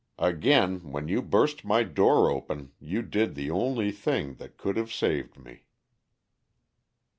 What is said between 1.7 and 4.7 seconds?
door open you did the only thing that